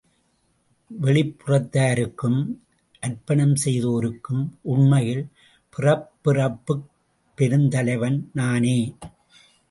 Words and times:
வெளிப்புறத்தாருக்கும் 0.91 2.39
அர்ப்பணம் 3.03 3.53
செய்தோருக்கும் 3.55 4.41
உண்மையில் 4.61 5.21
பிறப்பிறப்புப் 5.73 6.87
பெருந்தலைவன் 7.37 8.19
நானே! 8.33 8.77